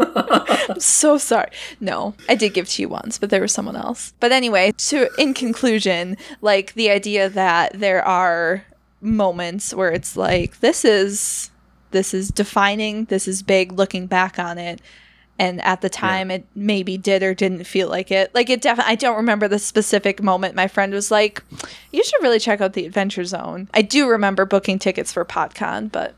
[0.16, 1.50] I'm so sorry.
[1.80, 4.14] No, I did give to you once, but there was someone else.
[4.20, 8.64] But anyway, to in conclusion, like the idea that there are
[9.00, 11.50] moments where it's like this is
[11.90, 14.80] this is defining, this is big looking back on it.
[15.38, 18.34] And at the time, it maybe did or didn't feel like it.
[18.34, 20.54] Like it definitely, I don't remember the specific moment.
[20.54, 21.42] My friend was like,
[21.92, 25.90] "You should really check out the Adventure Zone." I do remember booking tickets for PodCon,
[25.90, 26.14] but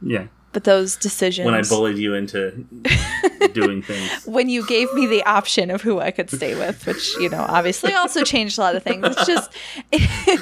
[0.00, 0.26] yeah.
[0.52, 2.50] But those decisions When I bullied you into
[3.52, 4.26] doing things.
[4.26, 7.44] when you gave me the option of who I could stay with, which you know
[7.48, 9.04] obviously also changed a lot of things.
[9.06, 9.52] It's just
[9.92, 10.40] it,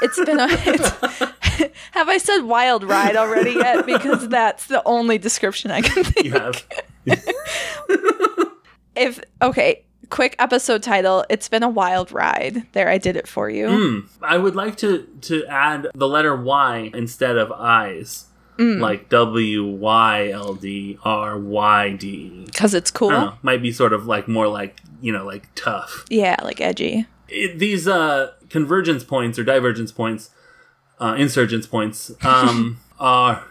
[0.00, 0.46] has been a.
[0.50, 3.86] It's, have I said wild ride already yet?
[3.86, 6.34] Because that's the only description I can think.
[6.34, 6.66] Of.
[7.06, 8.54] You have.
[8.96, 11.24] If okay, quick episode title.
[11.30, 12.66] It's been a wild ride.
[12.72, 13.68] There, I did it for you.
[13.68, 14.24] Hmm.
[14.24, 18.26] I would like to to add the letter Y instead of I's.
[18.60, 18.78] Mm.
[18.78, 22.44] Like W Y L D R Y D.
[22.44, 23.10] Because it's cool.
[23.10, 23.34] Know.
[23.40, 26.04] Might be sort of like more like, you know, like tough.
[26.10, 27.06] Yeah, like edgy.
[27.28, 30.30] it, these uh, convergence points or divergence points,
[31.00, 33.44] uh, insurgence points, um, are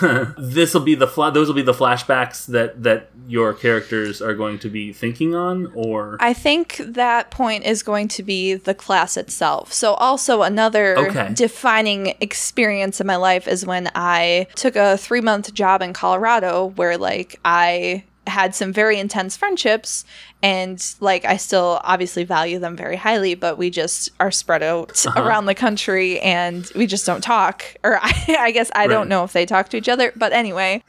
[0.38, 4.34] this will be the fla- those will be the flashbacks that that your characters are
[4.34, 8.74] going to be thinking on, or I think that point is going to be the
[8.74, 9.72] class itself.
[9.72, 11.30] So, also another Okay.
[11.34, 16.66] defining experience in my life is when I took a three month job in Colorado
[16.76, 20.04] where, like, I had some very intense friendships
[20.42, 25.04] and like I still obviously value them very highly but we just are spread out
[25.06, 25.20] uh-huh.
[25.22, 28.90] around the country and we just don't talk or I, I guess I Right.
[28.90, 30.82] don't know if they talk to each other but anyway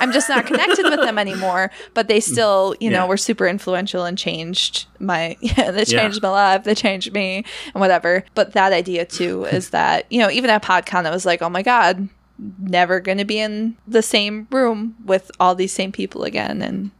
[0.00, 1.70] I'm just not connected with them anymore.
[1.94, 6.00] But they still, you know, were super influential and changed my, yeah, they Yeah.
[6.02, 7.44] changed my life, they changed me
[7.74, 8.24] and whatever.
[8.34, 11.48] But that idea too is that, you know, even at PodCon, I was like, oh
[11.48, 12.08] my God,
[12.58, 16.62] never going to be in the same room with all these same people again.
[16.62, 16.90] And,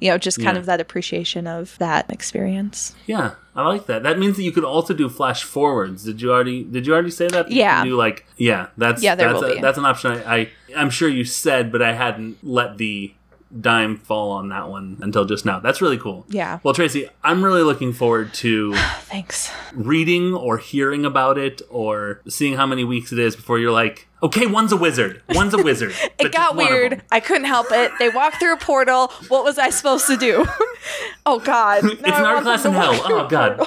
[0.00, 0.60] you know, just kind Yeah.
[0.60, 2.94] of that appreciation of that experience.
[3.06, 4.02] yeah, I like that.
[4.02, 6.04] That means that you could also do flash forwards.
[6.04, 6.62] Did you already?
[6.64, 7.50] Did you already say that?
[7.50, 7.82] Yeah.
[7.84, 9.60] you do like yeah, that's Yeah, there that's will a, be.
[9.62, 10.12] that's an option.
[10.12, 13.14] I, I I'm sure you said, but I hadn't let the
[13.60, 15.60] dime fall on that one until just now.
[15.60, 16.26] That's really cool.
[16.28, 16.58] Yeah.
[16.62, 19.50] Well, Tracy, I'm really looking forward to Thanks.
[19.72, 24.08] reading or hearing about it or seeing how many weeks it is before you're like,
[24.22, 25.22] okay, one's a wizard.
[25.30, 25.94] One's a wizard.
[26.18, 27.02] It got weird.
[27.12, 27.92] I couldn't help it.
[27.98, 29.08] They walked through a portal.
[29.28, 30.44] What was I supposed to do?
[31.26, 31.84] oh God!
[31.84, 33.00] It's an art class in hell.
[33.04, 33.64] Oh, God.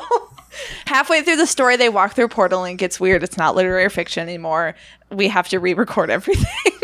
[0.87, 3.23] Halfway through the story, they walk through a portal and it gets weird.
[3.23, 4.75] It's not literary fiction anymore.
[5.11, 6.78] We have to re-record everything.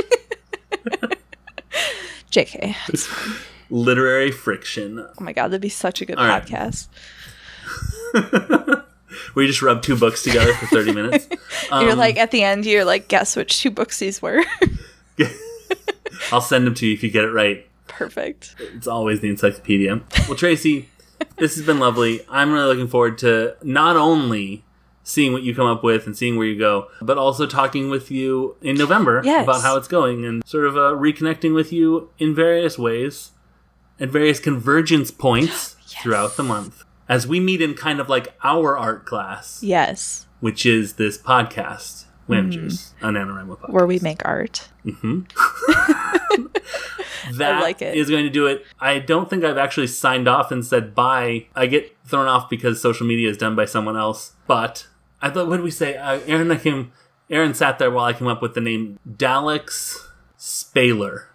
[2.32, 2.76] JK.
[2.90, 3.10] It's.
[3.72, 5.00] Literary friction.
[5.00, 6.46] Oh my God, that'd be such a good All right.
[6.46, 6.88] podcast.
[9.34, 11.28] We just rub two books together for 30 minutes.
[11.72, 12.66] you're Um, like at the end.
[12.66, 14.44] You're like, guess which two books these were.
[16.32, 17.66] I'll send them to you if you get it right.
[17.88, 18.56] Perfect.
[18.60, 20.02] It's always the encyclopedia.
[20.28, 20.90] Well, Tracy,
[21.38, 22.26] this has been lovely.
[22.30, 24.64] I'm really looking forward to not only
[25.08, 28.10] seeing what you come up with and seeing where you go, but also talking with
[28.10, 29.44] you in November Yes.
[29.44, 33.32] about how it's going and sort of uh, reconnecting with you in various ways
[34.00, 36.84] at various convergence points throughout the month.
[37.08, 42.06] As we meet in kind of like our art class, Yes, which is this podcast,
[42.26, 43.70] Wham Juice, a NaNoWriMo podcast.
[43.74, 44.70] where we make art.
[47.34, 47.95] That like it.
[47.97, 48.64] is going to do it.
[48.80, 51.47] I don't think I've actually signed off and said bye.
[51.56, 54.34] I get thrown off because social media is done by someone else.
[54.45, 54.86] But
[55.22, 55.95] I thought, what did we say?
[55.97, 56.91] Uh, Aaron, I came.
[57.30, 59.97] Aaron sat there while I came up with the name Daleks
[60.38, 61.26] Spaler.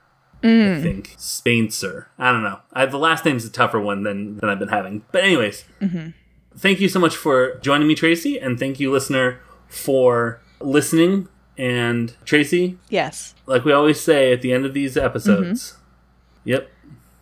[0.43, 0.79] Mm.
[0.79, 2.09] I think Spencer.
[2.19, 2.61] I don't know.
[2.73, 5.03] I, the last name's a tougher one than than I've been having.
[5.13, 6.09] But anyways, Mm-hmm.
[6.57, 11.29] thank you so much for joining me, Tracy, and thank you, listener, for listening.
[11.59, 13.35] And Tracy, Yes.
[13.45, 15.73] like we always say at the end of these episodes.
[15.73, 16.49] Mm-hmm.
[16.49, 16.71] Yep.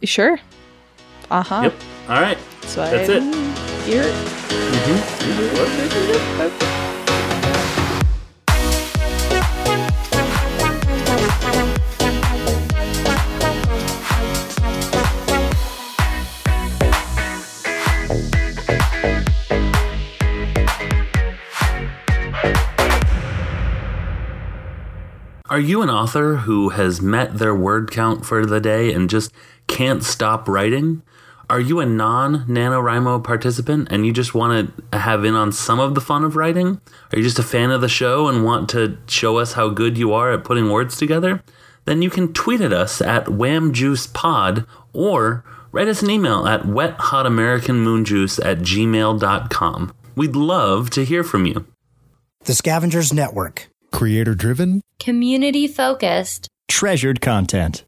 [0.00, 0.38] You sure?
[1.28, 1.61] Uh huh.
[1.64, 1.74] Yep.
[2.09, 2.38] All right.
[2.62, 4.12] So That's I it hear it?
[4.12, 5.39] Mm-hmm.
[25.51, 29.32] Are you an author who has met their word count for the day and just
[29.66, 31.03] can't stop writing?
[31.51, 35.80] Are you a non NaNoWriMo participant and you just want to have in on some
[35.80, 36.78] of the fun of writing?
[37.11, 39.96] Are you just a fan of the show and want to show us how good
[39.96, 41.42] you are at putting words together?
[41.86, 45.42] Then you can tweet at us at whamjuicepod or
[45.72, 49.94] write us an email at wethotamericanmoonjuice at gmail.com.
[50.14, 51.66] We'd love to hear from you.
[52.44, 53.68] The Scavengers Network.
[53.90, 57.84] Creator driven, community focused, treasured content.